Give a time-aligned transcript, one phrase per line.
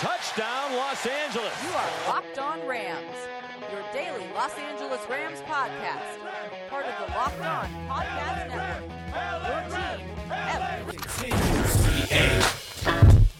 [0.00, 1.52] Touchdown, Los Angeles.
[1.64, 3.16] You are Locked On Rams,
[3.72, 6.18] your daily Los Angeles Rams podcast.
[6.68, 8.82] Part of the Locked On Podcast Network.
[10.92, 11.40] Your team
[11.72, 12.42] every day.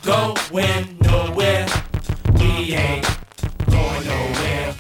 [0.02, 1.66] going nowhere.
[2.38, 3.06] We ain't
[3.66, 4.74] going nowhere.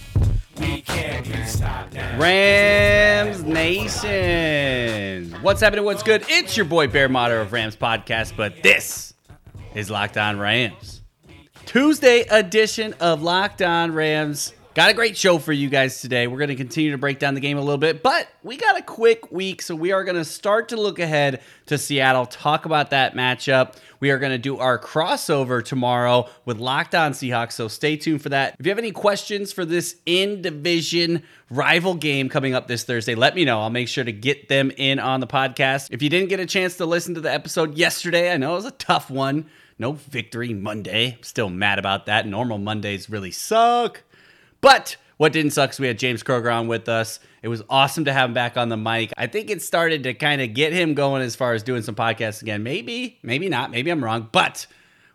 [0.58, 2.18] We can't be stopped now.
[2.18, 5.32] Rams Nation.
[5.42, 5.84] What's happening?
[5.84, 6.24] What's good?
[6.30, 9.12] It's your boy Bear Motter of Rams Podcast, but this
[9.74, 11.02] is Locked On Rams.
[11.76, 14.54] Tuesday edition of Locked On Rams.
[14.72, 16.26] Got a great show for you guys today.
[16.26, 18.78] We're going to continue to break down the game a little bit, but we got
[18.78, 22.64] a quick week, so we are going to start to look ahead to Seattle, talk
[22.64, 23.74] about that matchup.
[24.00, 28.22] We are going to do our crossover tomorrow with Locked On Seahawks, so stay tuned
[28.22, 28.56] for that.
[28.58, 33.14] If you have any questions for this in division rival game coming up this Thursday,
[33.14, 33.60] let me know.
[33.60, 35.88] I'll make sure to get them in on the podcast.
[35.90, 38.56] If you didn't get a chance to listen to the episode yesterday, I know it
[38.56, 39.44] was a tough one.
[39.78, 41.18] No victory Monday.
[41.20, 42.26] Still mad about that.
[42.26, 44.02] Normal Mondays really suck.
[44.60, 47.20] But what didn't suck is we had James Kroger on with us.
[47.42, 49.12] It was awesome to have him back on the mic.
[49.16, 51.94] I think it started to kind of get him going as far as doing some
[51.94, 52.62] podcasts again.
[52.62, 53.70] Maybe, maybe not.
[53.70, 54.28] Maybe I'm wrong.
[54.32, 54.66] But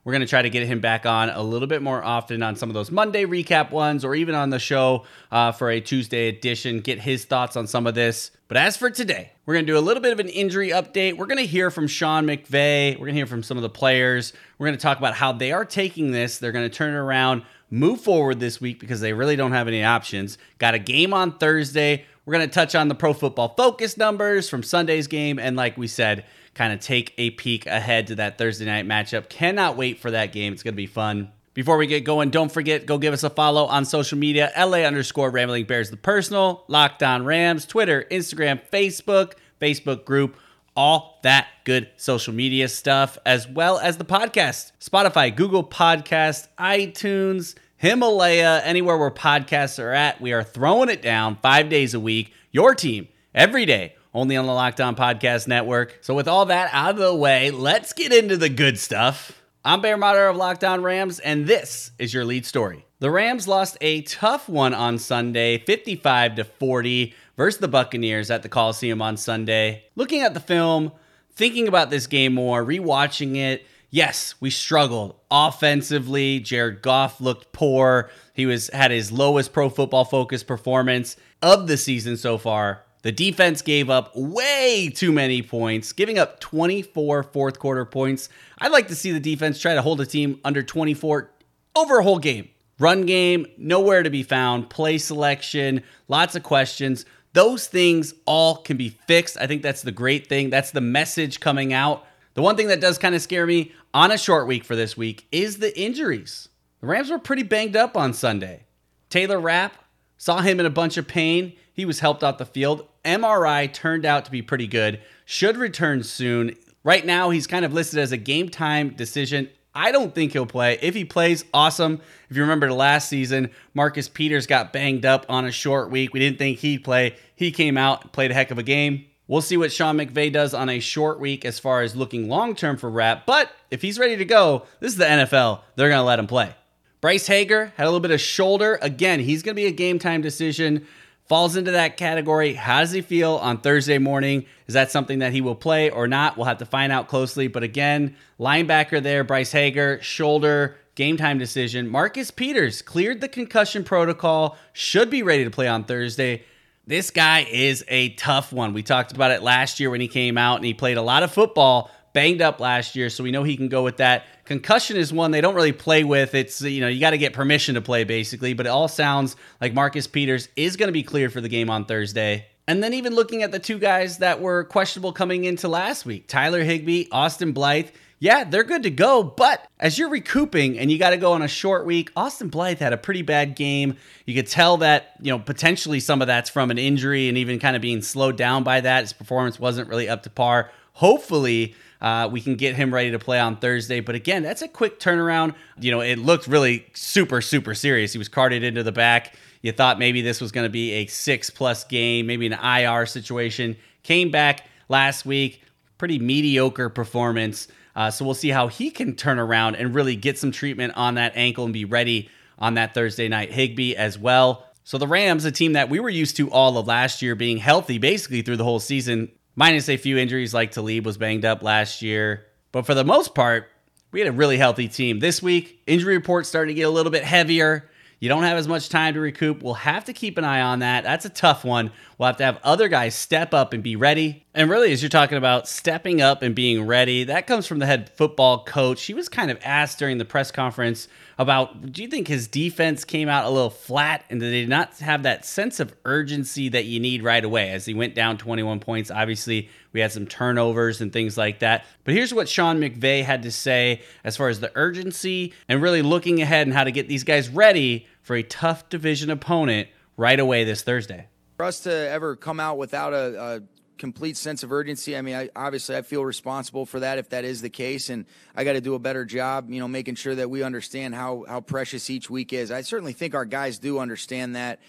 [0.03, 2.55] we're going to try to get him back on a little bit more often on
[2.55, 6.27] some of those Monday recap ones or even on the show uh, for a Tuesday
[6.27, 8.31] edition, get his thoughts on some of this.
[8.47, 11.17] But as for today, we're going to do a little bit of an injury update.
[11.17, 12.93] We're going to hear from Sean McVay.
[12.93, 14.33] We're going to hear from some of the players.
[14.57, 16.39] We're going to talk about how they are taking this.
[16.39, 19.67] They're going to turn it around, move forward this week because they really don't have
[19.67, 20.37] any options.
[20.59, 22.05] Got a game on Thursday.
[22.25, 25.39] We're going to touch on the pro football focus numbers from Sunday's game.
[25.39, 29.29] And like we said, kind of take a peek ahead to that Thursday night matchup.
[29.29, 30.53] Cannot wait for that game.
[30.53, 31.31] It's going to be fun.
[31.53, 34.79] Before we get going, don't forget, go give us a follow on social media, LA
[34.79, 40.37] underscore Rambling Bears the personal, Locked On Rams, Twitter, Instagram, Facebook, Facebook group,
[40.75, 47.55] all that good social media stuff, as well as the podcast, Spotify, Google Podcast, iTunes,
[47.77, 50.21] Himalaya, anywhere where podcasts are at.
[50.21, 52.33] We are throwing it down five days a week.
[52.51, 55.97] Your team, every day only on the Locked On Podcast Network.
[56.01, 59.41] So, with all that out of the way, let's get into the good stuff.
[59.63, 62.85] I'm Bear Motter of Locked On Rams, and this is your lead story.
[62.99, 68.43] The Rams lost a tough one on Sunday, 55 to 40, versus the Buccaneers at
[68.43, 69.85] the Coliseum on Sunday.
[69.95, 70.91] Looking at the film,
[71.33, 76.39] thinking about this game more, rewatching it, yes, we struggled offensively.
[76.39, 78.09] Jared Goff looked poor.
[78.33, 82.83] He was had his lowest pro football focus performance of the season so far.
[83.03, 88.29] The defense gave up way too many points, giving up 24 fourth quarter points.
[88.59, 91.31] I'd like to see the defense try to hold a team under 24
[91.75, 92.49] over a whole game.
[92.77, 94.69] Run game, nowhere to be found.
[94.69, 97.05] Play selection, lots of questions.
[97.33, 99.37] Those things all can be fixed.
[99.39, 100.49] I think that's the great thing.
[100.49, 102.05] That's the message coming out.
[102.33, 104.97] The one thing that does kind of scare me on a short week for this
[104.97, 106.49] week is the injuries.
[106.81, 108.65] The Rams were pretty banged up on Sunday.
[109.09, 109.75] Taylor Rapp
[110.17, 111.53] saw him in a bunch of pain.
[111.73, 112.87] He was helped off the field.
[113.05, 114.99] MRI turned out to be pretty good.
[115.25, 116.55] Should return soon.
[116.83, 119.49] Right now, he's kind of listed as a game time decision.
[119.73, 120.77] I don't think he'll play.
[120.81, 122.01] If he plays, awesome.
[122.29, 126.13] If you remember last season, Marcus Peters got banged up on a short week.
[126.13, 127.15] We didn't think he'd play.
[127.35, 129.05] He came out, played a heck of a game.
[129.27, 132.53] We'll see what Sean McVay does on a short week as far as looking long
[132.53, 133.25] term for Rapp.
[133.25, 135.61] But if he's ready to go, this is the NFL.
[135.77, 136.53] They're going to let him play.
[136.99, 138.77] Bryce Hager had a little bit of shoulder.
[138.81, 140.85] Again, he's going to be a game time decision
[141.31, 142.55] falls into that category.
[142.55, 144.45] How does he feel on Thursday morning?
[144.67, 146.35] Is that something that he will play or not?
[146.35, 147.47] We'll have to find out closely.
[147.47, 151.87] But again, linebacker there, Bryce Hager, shoulder, game time decision.
[151.87, 156.43] Marcus Peters cleared the concussion protocol, should be ready to play on Thursday.
[156.85, 158.73] This guy is a tough one.
[158.73, 161.23] We talked about it last year when he came out and he played a lot
[161.23, 164.25] of football, banged up last year, so we know he can go with that.
[164.45, 166.35] Concussion is one they don't really play with.
[166.35, 169.35] It's, you know, you got to get permission to play basically, but it all sounds
[169.59, 172.47] like Marcus Peters is going to be cleared for the game on Thursday.
[172.67, 176.27] And then even looking at the two guys that were questionable coming into last week,
[176.27, 177.89] Tyler Higbee, Austin Blythe,
[178.19, 179.23] yeah, they're good to go.
[179.23, 182.77] But as you're recouping and you got to go on a short week, Austin Blythe
[182.77, 183.97] had a pretty bad game.
[184.27, 187.57] You could tell that, you know, potentially some of that's from an injury and even
[187.57, 189.01] kind of being slowed down by that.
[189.01, 190.69] His performance wasn't really up to par.
[190.93, 193.99] Hopefully, uh, we can get him ready to play on Thursday.
[193.99, 195.53] But again, that's a quick turnaround.
[195.79, 198.11] You know, it looked really super, super serious.
[198.11, 199.35] He was carted into the back.
[199.61, 203.05] You thought maybe this was going to be a six plus game, maybe an IR
[203.05, 203.77] situation.
[204.01, 205.61] Came back last week,
[205.99, 207.67] pretty mediocre performance.
[207.95, 211.15] Uh, so we'll see how he can turn around and really get some treatment on
[211.15, 213.51] that ankle and be ready on that Thursday night.
[213.51, 214.65] Higbee as well.
[214.83, 217.57] So the Rams, a team that we were used to all of last year being
[217.57, 221.63] healthy basically through the whole season, minus a few injuries like Talib was banged up
[221.63, 222.47] last year.
[222.71, 223.69] But for the most part,
[224.11, 225.19] we had a really healthy team.
[225.19, 227.89] This week, injury reports starting to get a little bit heavier.
[228.19, 229.63] You don't have as much time to recoup.
[229.63, 231.03] We'll have to keep an eye on that.
[231.03, 231.91] That's a tough one.
[232.17, 234.45] We'll have to have other guys step up and be ready.
[234.53, 237.87] And really, as you're talking about stepping up and being ready, that comes from the
[237.87, 239.03] head football coach.
[239.05, 241.07] He was kind of asked during the press conference
[241.41, 244.97] about do you think his defense came out a little flat and did they not
[244.99, 248.79] have that sense of urgency that you need right away as he went down 21
[248.79, 249.09] points?
[249.09, 251.85] Obviously, we had some turnovers and things like that.
[252.03, 256.01] But here's what Sean McVay had to say as far as the urgency and really
[256.01, 260.39] looking ahead and how to get these guys ready for a tough division opponent right
[260.39, 261.27] away this Thursday.
[261.57, 263.61] For us to ever come out without a, a
[264.01, 267.45] complete sense of urgency, I mean, I, obviously I feel responsible for that if that
[267.45, 268.25] is the case, and
[268.55, 271.45] I got to do a better job, you know, making sure that we understand how
[271.47, 272.71] how precious each week is.
[272.71, 274.79] I certainly think our guys do understand that.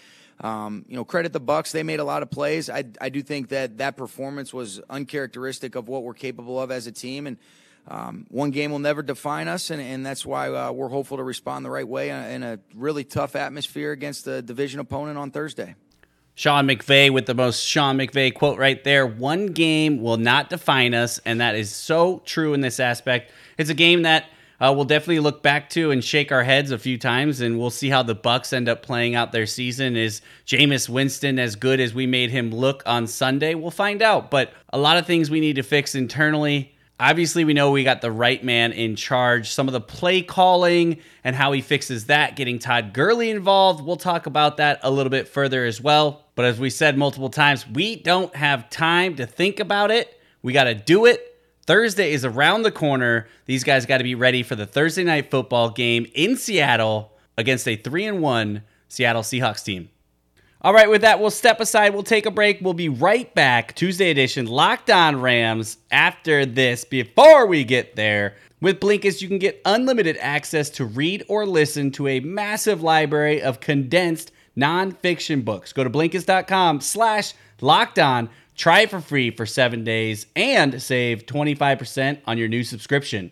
[0.41, 2.71] Um, you know, credit the Bucks; they made a lot of plays.
[2.71, 6.87] I I do think that that performance was uncharacteristic of what we're capable of as
[6.87, 7.37] a team, and
[7.87, 11.23] um, one game will never define us, and, and that's why uh, we're hopeful to
[11.23, 15.19] respond the right way in a, in a really tough atmosphere against a division opponent
[15.19, 15.75] on Thursday.
[16.35, 19.05] Sean McVay with the most Sean McVay quote right there.
[19.05, 23.31] One game will not define us, and that is so true in this aspect.
[23.57, 24.25] It's a game that
[24.59, 27.69] uh, we'll definitely look back to and shake our heads a few times, and we'll
[27.69, 29.95] see how the Bucks end up playing out their season.
[29.95, 33.53] Is Jameis Winston as good as we made him look on Sunday?
[33.53, 34.31] We'll find out.
[34.31, 36.73] But a lot of things we need to fix internally.
[36.99, 39.49] Obviously, we know we got the right man in charge.
[39.49, 43.83] Some of the play calling and how he fixes that, getting Todd Gurley involved.
[43.83, 46.22] We'll talk about that a little bit further as well.
[46.35, 50.19] But as we said multiple times, we don't have time to think about it.
[50.41, 51.39] We got to do it.
[51.65, 53.27] Thursday is around the corner.
[53.45, 57.67] These guys got to be ready for the Thursday night football game in Seattle against
[57.67, 59.89] a 3 and 1 Seattle Seahawks team.
[60.61, 61.93] All right, with that, we'll step aside.
[61.93, 62.59] We'll take a break.
[62.61, 63.75] We'll be right back.
[63.75, 65.77] Tuesday edition, Locked On Rams.
[65.91, 71.25] After this, before we get there, with Blinkist, you can get unlimited access to read
[71.27, 75.73] or listen to a massive library of condensed nonfiction books.
[75.73, 78.29] Go to Blinkist.com slash locked on.
[78.55, 83.31] Try it for free for seven days and save 25% on your new subscription.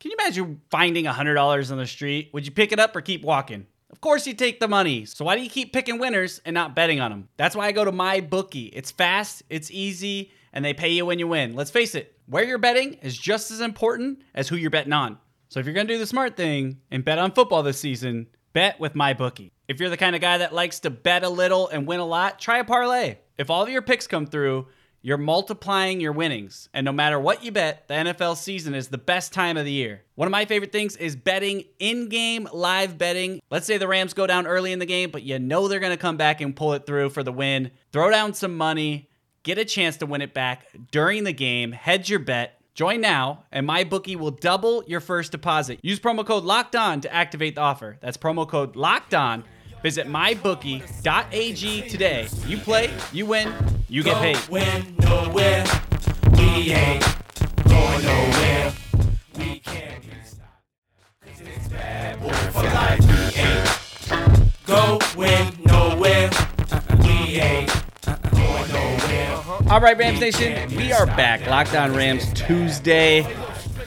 [0.00, 2.30] Can you imagine finding $100 on the street?
[2.32, 3.66] Would you pick it up or keep walking?
[3.90, 5.04] Of course you take the money.
[5.04, 7.28] So why do you keep picking winners and not betting on them?
[7.36, 8.66] That's why I go to my bookie.
[8.66, 11.54] It's fast, it's easy, and they pay you when you win.
[11.54, 15.18] Let's face it, where you're betting is just as important as who you're betting on.
[15.48, 18.28] So if you're going to do the smart thing and bet on football this season,
[18.52, 19.52] bet with my bookie.
[19.70, 22.04] If you're the kind of guy that likes to bet a little and win a
[22.04, 23.18] lot, try a parlay.
[23.38, 24.66] If all of your picks come through,
[25.00, 26.68] you're multiplying your winnings.
[26.74, 29.70] And no matter what you bet, the NFL season is the best time of the
[29.70, 30.02] year.
[30.16, 33.38] One of my favorite things is betting in game live betting.
[33.48, 35.92] Let's say the Rams go down early in the game, but you know they're going
[35.92, 37.70] to come back and pull it through for the win.
[37.92, 39.08] Throw down some money,
[39.44, 42.60] get a chance to win it back during the game, hedge your bet.
[42.74, 45.78] Join now, and my bookie will double your first deposit.
[45.82, 47.98] Use promo code Locked On to activate the offer.
[48.00, 49.44] That's promo code Locked On.
[49.82, 52.28] Visit mybookie.ag today.
[52.46, 53.52] You play, you win,
[53.88, 54.36] you get paid.
[54.48, 55.64] Going nowhere.
[56.36, 57.02] We ain't
[57.64, 58.72] going nowhere.
[59.38, 60.60] We can't be stopped.
[61.24, 63.00] 'Cause it's bad boy for life.
[63.00, 66.30] We ain't going nowhere.
[67.02, 67.72] We ain't
[68.32, 69.70] going nowhere.
[69.70, 71.46] All right, Rams Nation, we are back.
[71.46, 73.26] Locked On Rams Tuesday.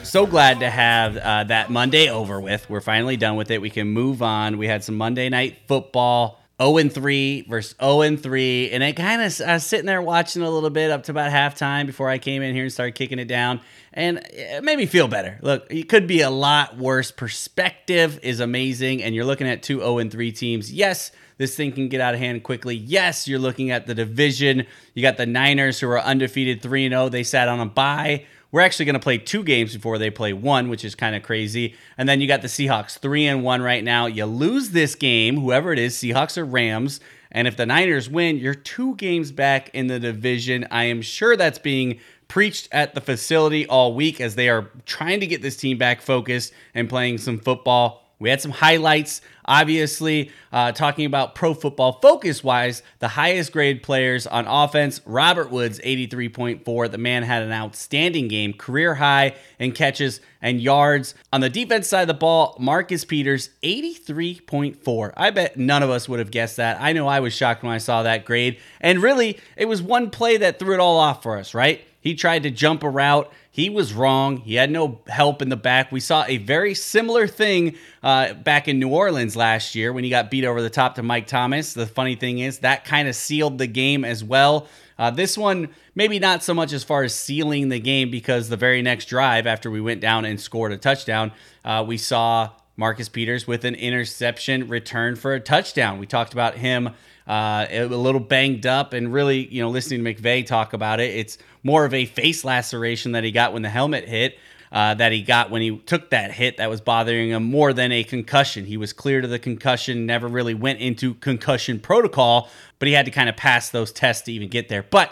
[0.03, 2.69] So glad to have uh, that Monday over with.
[2.69, 3.61] We're finally done with it.
[3.61, 4.57] We can move on.
[4.57, 6.39] We had some Monday night football.
[6.61, 8.69] 0 and 3 versus 0 and 3.
[8.71, 11.31] And it kind of, I was sitting there watching a little bit up to about
[11.31, 13.59] halftime before I came in here and started kicking it down.
[13.91, 15.39] And it made me feel better.
[15.41, 17.09] Look, it could be a lot worse.
[17.09, 19.01] Perspective is amazing.
[19.01, 20.71] And you're looking at two 0 and 3 teams.
[20.71, 22.75] Yes, this thing can get out of hand quickly.
[22.75, 24.67] Yes, you're looking at the division.
[24.93, 27.09] You got the Niners who are undefeated 3 0.
[27.09, 28.25] They sat on a bye.
[28.53, 31.23] We're actually going to play two games before they play one, which is kind of
[31.23, 31.73] crazy.
[31.97, 34.05] And then you got the Seahawks three and one right now.
[34.05, 36.99] You lose this game, whoever it is, Seahawks or Rams.
[37.31, 40.67] And if the Niners win, you're two games back in the division.
[40.69, 45.21] I am sure that's being preached at the facility all week as they are trying
[45.21, 48.02] to get this team back focused and playing some football.
[48.23, 52.81] We had some highlights, obviously, uh, talking about pro football focus wise.
[52.99, 56.89] The highest grade players on offense Robert Woods, 83.4.
[56.89, 61.15] The man had an outstanding game, career high in catches and yards.
[61.33, 65.13] On the defense side of the ball, Marcus Peters, 83.4.
[65.17, 66.79] I bet none of us would have guessed that.
[66.79, 68.57] I know I was shocked when I saw that grade.
[68.79, 71.81] And really, it was one play that threw it all off for us, right?
[71.99, 73.31] He tried to jump a route.
[73.53, 74.37] He was wrong.
[74.37, 75.91] He had no help in the back.
[75.91, 80.09] We saw a very similar thing uh, back in New Orleans last year when he
[80.09, 81.75] got beat over the top to Mike Thomas.
[81.75, 84.67] The funny thing is, that kind of sealed the game as well.
[84.97, 88.57] Uh, this one, maybe not so much as far as sealing the game because the
[88.57, 91.31] very next drive after we went down and scored a touchdown,
[91.63, 95.99] uh, we saw Marcus Peters with an interception return for a touchdown.
[95.99, 96.89] We talked about him
[97.27, 101.15] uh, a little banged up and really, you know, listening to McVay talk about it,
[101.15, 104.37] it's more of a face laceration that he got when the helmet hit.
[104.71, 107.91] Uh, that he got when he took that hit that was bothering him more than
[107.91, 108.65] a concussion.
[108.65, 112.49] He was clear to the concussion, never really went into concussion protocol,
[112.79, 114.81] but he had to kind of pass those tests to even get there.
[114.81, 115.11] But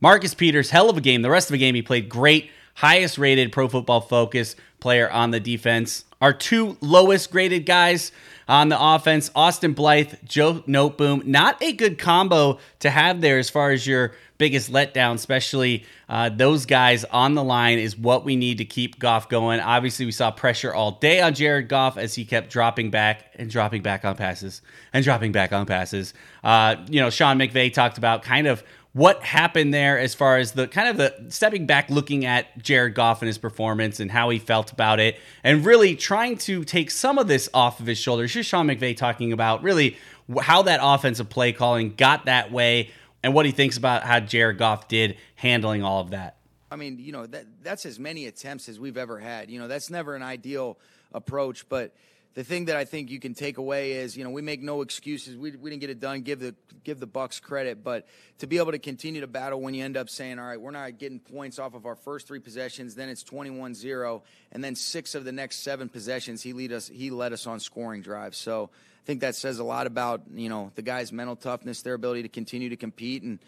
[0.00, 1.22] Marcus Peters, hell of a game.
[1.22, 5.30] The rest of the game, he played great, highest rated pro football focus player on
[5.30, 6.04] the defense.
[6.20, 8.12] Our two lowest graded guys
[8.46, 11.24] on the offense, Austin Blythe, Joe Noteboom.
[11.24, 16.30] Not a good combo to have there as far as your biggest letdown, especially uh,
[16.30, 19.60] those guys on the line, is what we need to keep Goff going.
[19.60, 23.48] Obviously, we saw pressure all day on Jared Goff as he kept dropping back and
[23.48, 24.62] dropping back on passes
[24.92, 26.12] and dropping back on passes.
[26.42, 30.52] Uh, you know, Sean McVay talked about kind of what happened there as far as
[30.52, 34.30] the kind of the stepping back looking at Jared Goff and his performance and how
[34.30, 37.98] he felt about it and really trying to take some of this off of his
[37.98, 38.34] shoulders.
[38.34, 39.96] Here's Sean McVay talking about really
[40.40, 42.90] how that offensive play calling got that way
[43.22, 46.36] and what he thinks about how Jared Goff did handling all of that.
[46.72, 49.50] I mean, you know, that that's as many attempts as we've ever had.
[49.50, 50.78] You know, that's never an ideal
[51.12, 51.94] approach, but
[52.34, 54.82] the thing that I think you can take away is, you know, we make no
[54.82, 55.36] excuses.
[55.36, 56.20] We, we didn't get it done.
[56.22, 58.06] Give the give the Bucks credit, but
[58.38, 60.70] to be able to continue to battle when you end up saying, all right, we're
[60.70, 64.22] not getting points off of our first three possessions, then it's 21-0,
[64.52, 67.58] and then six of the next seven possessions he lead us he led us on
[67.58, 68.38] scoring drives.
[68.38, 68.70] So
[69.02, 72.22] I think that says a lot about you know the guys' mental toughness, their ability
[72.22, 73.40] to continue to compete, and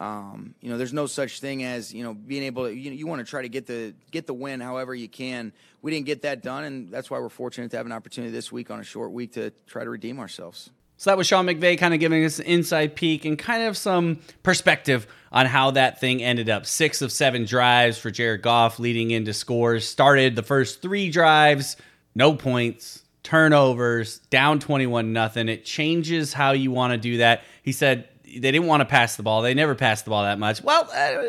[0.00, 2.74] um, you know, there's no such thing as you know being able to.
[2.74, 5.52] You, you want to try to get the get the win however you can.
[5.82, 8.52] We didn't get that done, and that's why we're fortunate to have an opportunity this
[8.52, 10.70] week on a short week to try to redeem ourselves.
[11.00, 13.76] So that was Sean McVay kind of giving us an inside peek and kind of
[13.76, 16.66] some perspective on how that thing ended up.
[16.66, 19.86] Six of seven drives for Jared Goff leading into scores.
[19.86, 21.76] Started the first three drives,
[22.16, 25.48] no points, turnovers, down 21 nothing.
[25.48, 27.44] It changes how you want to do that.
[27.62, 29.42] He said they didn't want to pass the ball.
[29.42, 30.62] They never passed the ball that much.
[30.62, 31.22] Well, uh,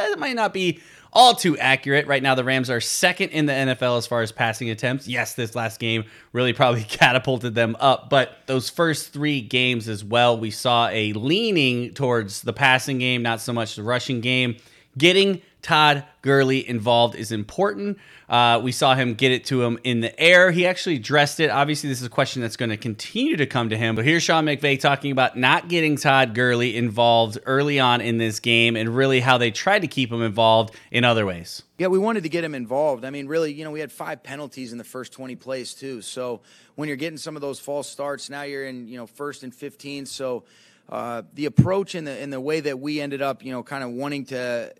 [0.10, 0.80] it might not be
[1.12, 2.06] all too accurate.
[2.06, 5.08] Right now, the Rams are second in the NFL as far as passing attempts.
[5.08, 10.04] Yes, this last game really probably catapulted them up, but those first three games as
[10.04, 14.56] well, we saw a leaning towards the passing game, not so much the rushing game.
[14.98, 17.98] Getting Todd Gurley involved is important.
[18.28, 20.52] Uh, we saw him get it to him in the air.
[20.52, 21.50] He actually dressed it.
[21.50, 23.96] Obviously, this is a question that's going to continue to come to him.
[23.96, 28.38] But here's Sean McVay talking about not getting Todd Gurley involved early on in this
[28.38, 31.64] game and really how they tried to keep him involved in other ways.
[31.78, 33.04] Yeah, we wanted to get him involved.
[33.04, 36.00] I mean, really, you know, we had five penalties in the first 20 plays, too.
[36.00, 36.42] So
[36.76, 39.52] when you're getting some of those false starts, now you're in, you know, first and
[39.52, 40.06] 15.
[40.06, 40.44] So,
[40.88, 43.82] uh, the approach and the and the way that we ended up, you know, kind
[43.82, 44.72] of wanting to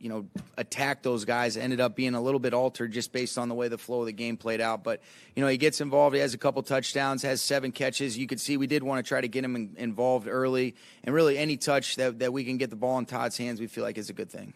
[0.00, 0.26] you know,
[0.56, 3.68] attack those guys ended up being a little bit altered just based on the way
[3.68, 4.82] the flow of the game played out.
[4.82, 5.02] But,
[5.36, 6.14] you know, he gets involved.
[6.14, 8.16] He has a couple touchdowns, has seven catches.
[8.16, 10.74] You could see we did want to try to get him in, involved early.
[11.04, 13.66] And really, any touch that, that we can get the ball in Todd's hands, we
[13.66, 14.54] feel like is a good thing.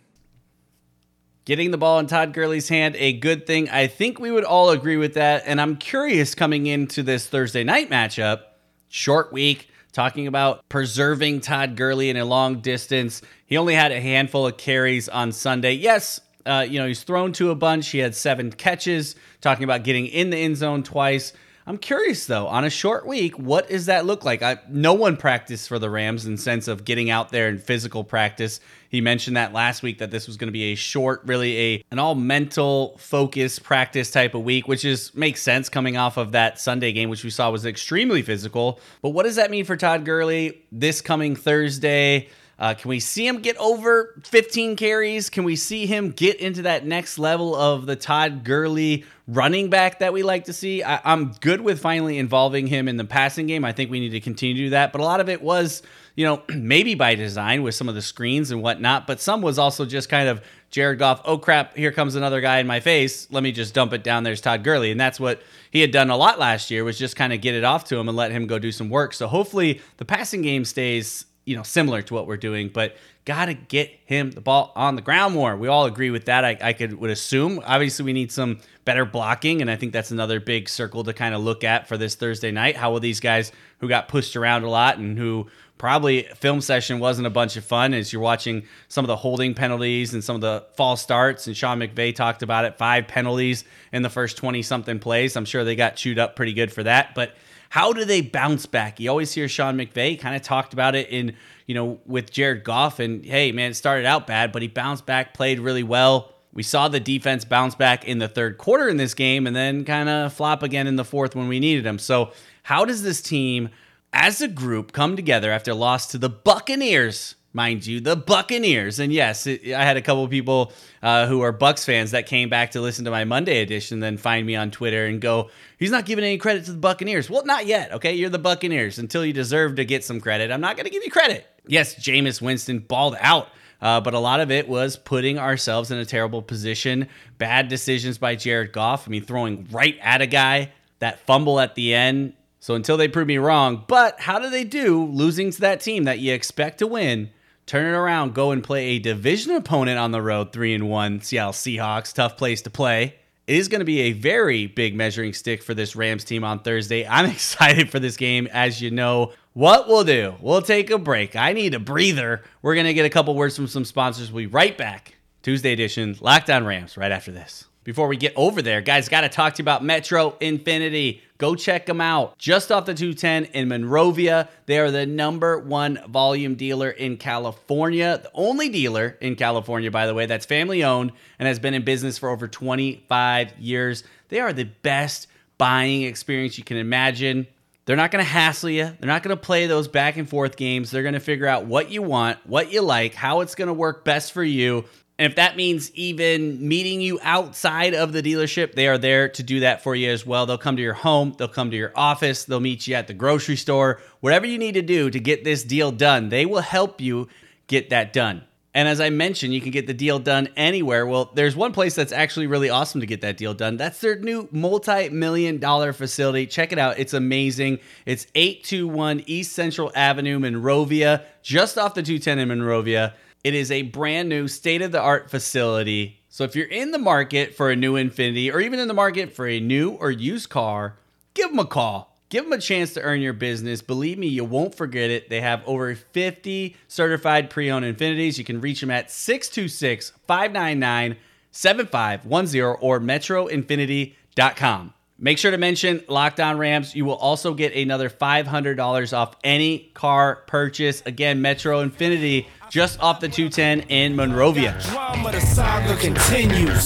[1.44, 3.68] Getting the ball in Todd Gurley's hand, a good thing.
[3.68, 5.42] I think we would all agree with that.
[5.44, 8.40] And I'm curious coming into this Thursday night matchup,
[8.88, 13.22] short week talking about preserving Todd Gurley in a long distance.
[13.46, 15.72] He only had a handful of carries on Sunday.
[15.72, 17.88] Yes, uh, you know, he's thrown to a bunch.
[17.88, 21.32] He had seven catches, talking about getting in the end zone twice.
[21.66, 24.42] I'm curious though, on a short week, what does that look like?
[24.42, 28.04] I, no one practiced for the Rams in sense of getting out there and physical
[28.04, 28.60] practice.
[28.90, 31.84] He mentioned that last week that this was going to be a short, really a
[31.90, 36.32] an all mental focus practice type of week, which is makes sense coming off of
[36.32, 38.78] that Sunday game, which we saw was extremely physical.
[39.00, 42.28] But what does that mean for Todd Gurley this coming Thursday?
[42.58, 45.28] Uh, can we see him get over 15 carries?
[45.28, 49.98] Can we see him get into that next level of the Todd Gurley running back
[49.98, 50.82] that we like to see?
[50.82, 53.64] I, I'm good with finally involving him in the passing game.
[53.64, 54.92] I think we need to continue to do that.
[54.92, 55.82] But a lot of it was,
[56.14, 59.58] you know, maybe by design with some of the screens and whatnot, but some was
[59.58, 63.28] also just kind of Jared Goff, oh crap, here comes another guy in my face.
[63.30, 64.24] Let me just dump it down.
[64.24, 64.90] There's Todd Gurley.
[64.90, 67.54] And that's what he had done a lot last year was just kind of get
[67.54, 69.12] it off to him and let him go do some work.
[69.12, 73.46] So hopefully the passing game stays you know, similar to what we're doing, but got
[73.46, 75.56] to get him the ball on the ground more.
[75.56, 76.44] We all agree with that.
[76.44, 77.60] I, I could would assume.
[77.64, 79.60] Obviously, we need some better blocking.
[79.60, 82.50] And I think that's another big circle to kind of look at for this Thursday
[82.50, 82.76] night.
[82.76, 86.98] How will these guys who got pushed around a lot and who probably film session
[86.98, 90.34] wasn't a bunch of fun as you're watching some of the holding penalties and some
[90.34, 91.46] of the false starts.
[91.46, 95.36] And Sean McVay talked about it five penalties in the first 20 something plays.
[95.36, 97.14] I'm sure they got chewed up pretty good for that.
[97.14, 97.34] But
[97.74, 99.00] how do they bounce back?
[99.00, 101.34] You always hear Sean McVay kind of talked about it in,
[101.66, 103.00] you know, with Jared Goff.
[103.00, 106.32] And hey, man, it started out bad, but he bounced back, played really well.
[106.52, 109.84] We saw the defense bounce back in the third quarter in this game and then
[109.84, 111.98] kind of flop again in the fourth when we needed them.
[111.98, 112.30] So,
[112.62, 113.70] how does this team
[114.12, 118.98] as a group come together after a loss to the Buccaneers, mind you, the Buccaneers.
[118.98, 122.48] And yes, it, I had a couple people uh, who are Bucks fans that came
[122.48, 125.90] back to listen to my Monday edition, then find me on Twitter and go, "He's
[125.90, 127.92] not giving any credit to the Buccaneers." Well, not yet.
[127.92, 128.98] Okay, you're the Buccaneers.
[128.98, 131.46] Until you deserve to get some credit, I'm not going to give you credit.
[131.66, 133.48] Yes, Jameis Winston balled out.
[133.80, 137.06] Uh, but a lot of it was putting ourselves in a terrible position.
[137.36, 139.06] Bad decisions by Jared Goff.
[139.06, 142.32] I mean, throwing right at a guy, that fumble at the end
[142.64, 146.04] so until they prove me wrong, but how do they do losing to that team
[146.04, 147.28] that you expect to win?
[147.66, 151.22] Turn it around, go and play a division opponent on the road, three and one,
[151.22, 153.14] Seattle Seahawks, tough place to play.
[153.46, 156.60] It is going to be a very big measuring stick for this Rams team on
[156.60, 157.06] Thursday.
[157.08, 159.32] I'm excited for this game, as you know.
[159.54, 161.36] What we'll do, we'll take a break.
[161.36, 162.42] I need a breather.
[162.60, 164.32] We're going to get a couple words from some sponsors.
[164.32, 165.14] We'll be right back.
[165.42, 167.66] Tuesday edition, Locked On Rams, right after this.
[167.84, 171.20] Before we get over there, guys, got to talk to you about Metro Infiniti.
[171.36, 172.38] Go check them out.
[172.38, 174.48] Just off the 210 in Monrovia.
[174.64, 178.20] They are the number one volume dealer in California.
[178.22, 181.84] The only dealer in California, by the way, that's family owned and has been in
[181.84, 184.02] business for over 25 years.
[184.30, 185.26] They are the best
[185.58, 187.46] buying experience you can imagine.
[187.84, 188.84] They're not going to hassle you.
[188.98, 190.90] They're not going to play those back and forth games.
[190.90, 193.74] They're going to figure out what you want, what you like, how it's going to
[193.74, 194.86] work best for you.
[195.18, 199.42] And if that means even meeting you outside of the dealership, they are there to
[199.44, 200.44] do that for you as well.
[200.44, 203.14] They'll come to your home, they'll come to your office, they'll meet you at the
[203.14, 206.30] grocery store, whatever you need to do to get this deal done.
[206.30, 207.28] They will help you
[207.68, 208.42] get that done.
[208.74, 211.06] And as I mentioned, you can get the deal done anywhere.
[211.06, 213.76] Well, there's one place that's actually really awesome to get that deal done.
[213.76, 216.46] That's their new multi million dollar facility.
[216.46, 216.98] Check it out.
[216.98, 217.78] It's amazing.
[218.04, 223.14] It's 821 East Central Avenue, Monrovia, just off the 210 in Monrovia.
[223.44, 226.18] It is a brand new state of the art facility.
[226.28, 229.32] So if you're in the market for a new Infiniti or even in the market
[229.32, 230.96] for a new or used car,
[231.34, 232.13] give them a call.
[232.34, 233.80] Give them a chance to earn your business.
[233.80, 235.30] Believe me, you won't forget it.
[235.30, 238.38] They have over 50 certified pre owned Infinitis.
[238.38, 241.16] You can reach them at 626 599
[241.52, 244.94] 7510 or metroinfiniti.com.
[245.16, 246.96] Make sure to mention Locked On Rams.
[246.96, 251.04] You will also get another $500 off any car purchase.
[251.06, 254.76] Again, Metro Infiniti just off the 210 in Monrovia.
[254.80, 256.84] Drama, the saga continues.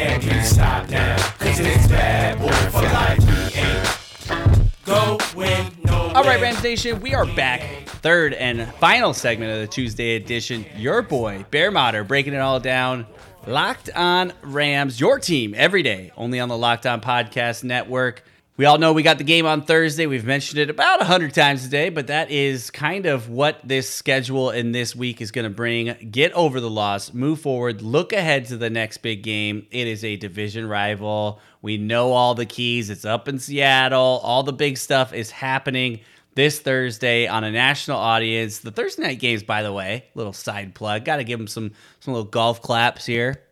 [0.00, 1.16] Can't now.
[1.38, 3.56] Cause it's bad boy for life.
[3.56, 6.16] Ain't going nowhere.
[6.16, 7.60] All right, Rams Nation, we are back.
[7.86, 10.64] Third and final segment of the Tuesday edition.
[10.76, 13.06] Your boy, Bear Motter, breaking it all down.
[13.46, 18.22] Locked on Rams, your team every day, only on the Locked On Podcast Network.
[18.60, 20.04] We all know we got the game on Thursday.
[20.04, 24.50] We've mentioned it about 100 times today, but that is kind of what this schedule
[24.50, 26.10] in this week is going to bring.
[26.10, 29.66] Get over the loss, move forward, look ahead to the next big game.
[29.70, 31.40] It is a division rival.
[31.62, 32.90] We know all the keys.
[32.90, 34.20] It's up in Seattle.
[34.22, 36.00] All the big stuff is happening
[36.34, 38.58] this Thursday on a national audience.
[38.58, 41.06] The Thursday night games, by the way, little side plug.
[41.06, 43.42] Got to give them some some little golf claps here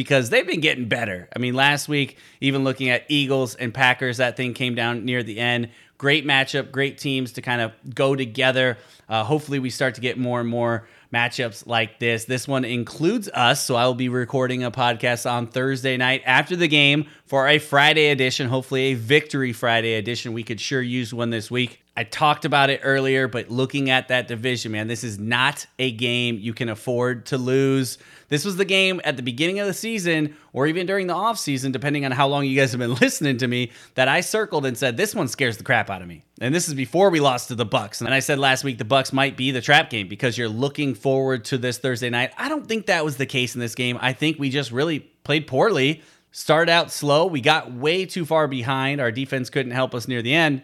[0.00, 1.28] because they've been getting better.
[1.36, 5.22] I mean, last week, even looking at Eagles and Packers, that thing came down near
[5.22, 5.68] the end.
[6.00, 8.78] Great matchup, great teams to kind of go together.
[9.06, 12.24] Uh, hopefully, we start to get more and more matchups like this.
[12.24, 16.56] This one includes us, so I will be recording a podcast on Thursday night after
[16.56, 20.32] the game for a Friday edition, hopefully a victory Friday edition.
[20.32, 21.82] We could sure use one this week.
[21.96, 25.90] I talked about it earlier, but looking at that division, man, this is not a
[25.90, 27.98] game you can afford to lose.
[28.28, 31.72] This was the game at the beginning of the season or even during the offseason,
[31.72, 34.78] depending on how long you guys have been listening to me, that I circled and
[34.78, 36.22] said, this one scares the crap out of me.
[36.40, 38.00] And this is before we lost to the Bucks.
[38.00, 40.94] And I said last week the Bucks might be the trap game because you're looking
[40.94, 42.32] forward to this Thursday night.
[42.38, 43.98] I don't think that was the case in this game.
[44.00, 46.02] I think we just really played poorly.
[46.32, 47.26] Started out slow.
[47.26, 49.00] We got way too far behind.
[49.00, 50.62] Our defense couldn't help us near the end.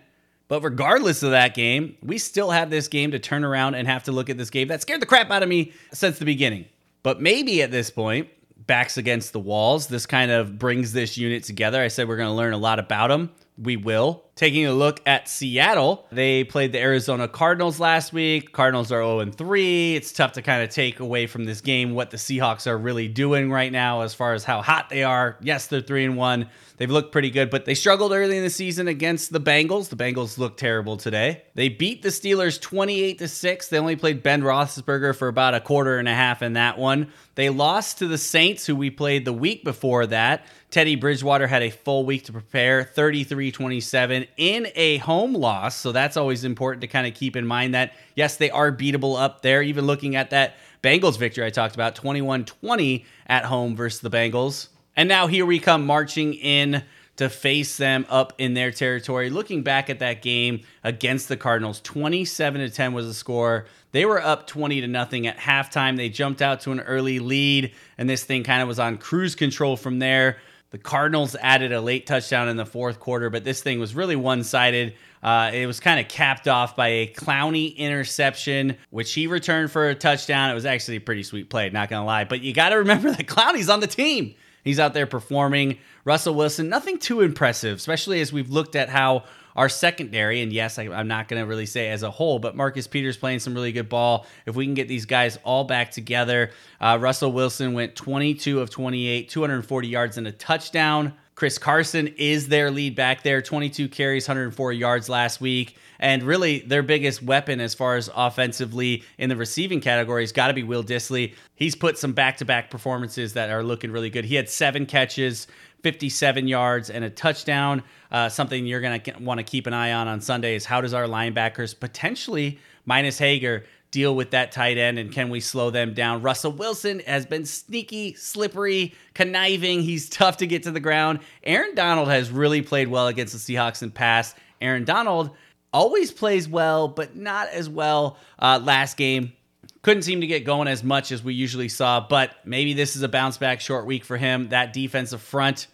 [0.48, 4.04] But regardless of that game, we still have this game to turn around and have
[4.04, 6.66] to look at this game that scared the crap out of me since the beginning.
[7.02, 8.28] But maybe at this point,
[8.66, 11.82] backs against the walls, this kind of brings this unit together.
[11.82, 13.30] I said we're going to learn a lot about them.
[13.58, 14.24] We will.
[14.34, 18.52] Taking a look at Seattle, they played the Arizona Cardinals last week.
[18.52, 19.96] Cardinals are 0 3.
[19.96, 23.08] It's tough to kind of take away from this game what the Seahawks are really
[23.08, 25.38] doing right now as far as how hot they are.
[25.40, 26.50] Yes, they're 3 and 1.
[26.76, 29.88] They've looked pretty good, but they struggled early in the season against the Bengals.
[29.88, 31.44] The Bengals look terrible today.
[31.54, 33.68] They beat the Steelers 28 to 6.
[33.68, 37.10] They only played Ben Roethlisberger for about a quarter and a half in that one.
[37.36, 40.44] They lost to the Saints, who we played the week before that.
[40.70, 45.76] Teddy Bridgewater had a full week to prepare, 33 27 in a home loss.
[45.76, 49.20] So that's always important to kind of keep in mind that, yes, they are beatable
[49.20, 49.62] up there.
[49.62, 54.10] Even looking at that Bengals victory I talked about, 21 20 at home versus the
[54.10, 54.68] Bengals.
[54.96, 56.82] And now here we come marching in
[57.16, 59.30] to face them up in their territory.
[59.30, 63.66] Looking back at that game against the Cardinals, 27 to 10 was the score.
[63.92, 65.96] They were up 20 to nothing at halftime.
[65.96, 69.34] They jumped out to an early lead, and this thing kind of was on cruise
[69.34, 70.36] control from there.
[70.76, 74.14] The Cardinals added a late touchdown in the fourth quarter, but this thing was really
[74.14, 74.92] one sided.
[75.22, 79.88] Uh, it was kind of capped off by a Clowney interception, which he returned for
[79.88, 80.50] a touchdown.
[80.50, 82.24] It was actually a pretty sweet play, not going to lie.
[82.24, 84.34] But you got to remember that Clowney's on the team.
[84.64, 85.78] He's out there performing.
[86.04, 89.24] Russell Wilson, nothing too impressive, especially as we've looked at how
[89.56, 92.54] our secondary, and yes, I, am not going to really say as a whole, but
[92.54, 94.26] Marcus Peters playing some really good ball.
[94.44, 98.70] If we can get these guys all back together, uh, Russell Wilson went 22 of
[98.70, 101.14] 28, 240 yards and a touchdown.
[101.34, 105.76] Chris Carson is their lead back there, 22 carries, 104 yards last week.
[105.98, 110.48] And really, their biggest weapon as far as offensively in the receiving category has got
[110.48, 111.34] to be Will Dissly.
[111.54, 114.24] He's put some back to back performances that are looking really good.
[114.24, 115.46] He had seven catches,
[115.86, 117.80] 57 yards, and a touchdown.
[118.10, 120.80] Uh, something you're going to want to keep an eye on on Sunday is how
[120.80, 125.70] does our linebackers potentially, minus Hager, deal with that tight end and can we slow
[125.70, 126.22] them down?
[126.22, 129.80] Russell Wilson has been sneaky, slippery, conniving.
[129.80, 131.20] He's tough to get to the ground.
[131.44, 134.36] Aaron Donald has really played well against the Seahawks in past.
[134.60, 135.30] Aaron Donald
[135.72, 139.34] always plays well, but not as well uh, last game.
[139.82, 143.02] Couldn't seem to get going as much as we usually saw, but maybe this is
[143.02, 144.48] a bounce back short week for him.
[144.48, 145.68] That defensive front,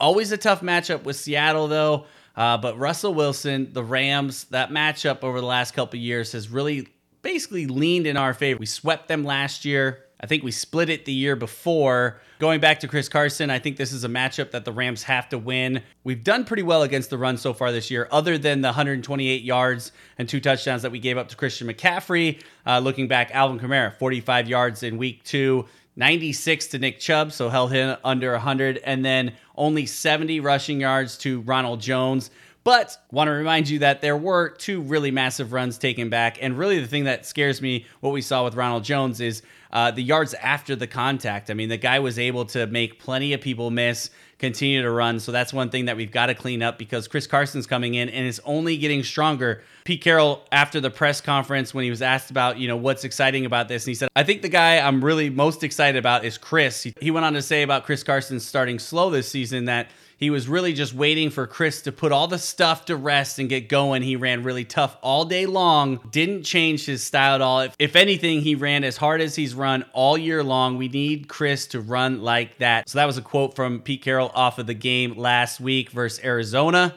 [0.00, 2.06] always a tough matchup with Seattle, though.
[2.36, 6.88] Uh, but Russell Wilson, the Rams, that matchup over the last couple years has really
[7.22, 8.60] basically leaned in our favor.
[8.60, 10.02] We swept them last year.
[10.20, 12.20] I think we split it the year before.
[12.38, 15.28] Going back to Chris Carson, I think this is a matchup that the Rams have
[15.30, 15.82] to win.
[16.04, 19.42] We've done pretty well against the run so far this year, other than the 128
[19.42, 22.42] yards and two touchdowns that we gave up to Christian McCaffrey.
[22.66, 25.66] Uh, looking back, Alvin Kamara, 45 yards in week two.
[25.96, 31.16] 96 to Nick Chubb, so held him under 100, and then only 70 rushing yards
[31.18, 32.30] to Ronald Jones.
[32.64, 36.38] But want to remind you that there were two really massive runs taken back.
[36.42, 39.92] And really, the thing that scares me, what we saw with Ronald Jones, is uh,
[39.92, 41.48] the yards after the contact.
[41.48, 45.18] I mean, the guy was able to make plenty of people miss, continue to run.
[45.18, 48.08] So that's one thing that we've got to clean up because Chris Carson's coming in
[48.08, 49.62] and it's only getting stronger.
[49.84, 53.46] Pete Carroll, after the press conference, when he was asked about, you know, what's exciting
[53.46, 56.36] about this, and he said, I think the guy I'm really most excited about is
[56.36, 56.86] Chris.
[57.00, 60.48] He went on to say about Chris Carson starting slow this season that he was
[60.48, 64.02] really just waiting for Chris to put all the stuff to rest and get going.
[64.02, 67.60] He ran really tough all day long, didn't change his style at all.
[67.60, 70.78] If, if anything, he ran as hard as he's run all year long.
[70.78, 72.88] We need Chris to run like that.
[72.88, 76.24] So that was a quote from Pete Carroll off of the game last week versus
[76.24, 76.94] Arizona.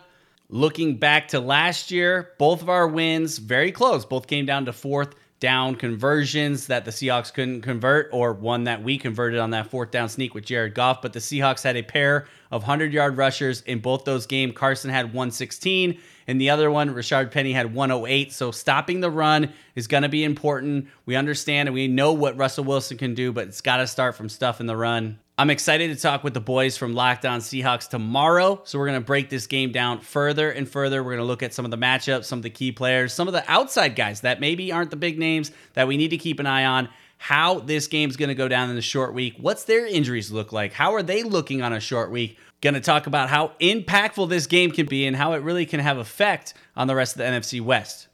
[0.52, 4.06] Looking back to last year, both of our wins very close.
[4.06, 8.84] Both came down to fourth down conversions that the Seahawks couldn't convert, or one that
[8.84, 11.02] we converted on that fourth down sneak with Jared Goff.
[11.02, 14.54] But the Seahawks had a pair of 100 yard rushers in both those games.
[14.56, 18.34] Carson had 116, and the other one, Rashaad Penny, had 108.
[18.34, 20.88] So stopping the run is going to be important.
[21.06, 24.16] We understand and we know what Russell Wilson can do, but it's got to start
[24.16, 25.20] from stuff in the run.
[25.40, 28.60] I'm excited to talk with the boys from Locked On Seahawks tomorrow.
[28.66, 31.02] So we're going to break this game down further and further.
[31.02, 33.26] We're going to look at some of the matchups, some of the key players, some
[33.26, 36.42] of the outside guys that maybe aren't the big names that we need to keep
[36.42, 36.90] an eye on.
[37.20, 39.36] How this game's going to go down in the short week.
[39.40, 40.74] What's their injuries look like?
[40.74, 42.38] How are they looking on a short week?
[42.60, 45.80] Going to talk about how impactful this game can be and how it really can
[45.80, 48.10] have effect on the rest of the NFC West.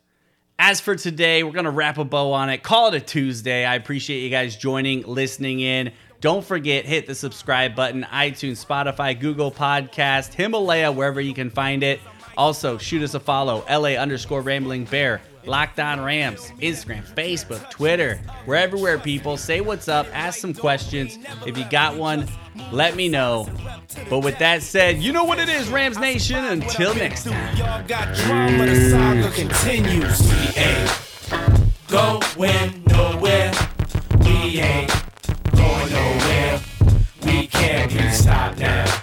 [0.60, 2.62] As for today, we're going to wrap a bow on it.
[2.62, 3.66] Call it a Tuesday.
[3.66, 5.92] I appreciate you guys joining, listening in.
[6.22, 11.84] Don't forget, hit the subscribe button, iTunes, Spotify, Google Podcast, Himalaya, wherever you can find
[11.84, 12.00] it.
[12.38, 18.20] Also, shoot us a follow, LA underscore Rambling Bear, Locked On Rams, Instagram, Facebook, Twitter.
[18.46, 19.38] We're everywhere, people.
[19.38, 21.18] Say what's up, ask some questions.
[21.46, 22.28] If you got one,
[22.72, 23.48] let me know.
[24.10, 26.44] But with that said, you know what it is, Rams Nation.
[26.44, 27.58] Until next time.
[27.58, 30.22] Y'all got drama, the saga continues.
[30.30, 30.92] We ain't
[31.88, 32.86] going
[37.96, 38.95] can stop now.